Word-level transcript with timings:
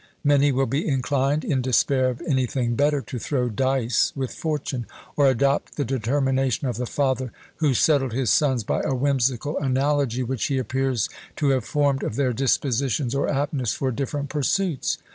Many 0.23 0.51
will 0.51 0.65
be 0.65 0.87
inclined, 0.87 1.45
in 1.45 1.61
despair 1.61 2.09
of 2.09 2.21
anything 2.25 2.73
better, 2.73 3.01
to 3.03 3.19
throw 3.19 3.49
dice 3.49 4.11
with 4.15 4.33
fortune; 4.33 4.87
or 5.15 5.27
adopt 5.29 5.75
the 5.77 5.85
determination 5.85 6.67
of 6.67 6.77
the 6.77 6.87
father 6.87 7.31
who 7.57 7.75
settled 7.75 8.11
his 8.11 8.31
sons 8.31 8.63
by 8.63 8.81
a 8.81 8.95
whimsical 8.95 9.59
analogy 9.59 10.23
which 10.23 10.45
he 10.45 10.57
appears 10.57 11.07
to 11.35 11.49
have 11.49 11.65
formed 11.65 12.01
of 12.01 12.15
their 12.15 12.33
dispositions 12.33 13.13
or 13.13 13.29
aptness 13.29 13.73
for 13.73 13.91
different 13.91 14.29
pursuits. 14.29 14.97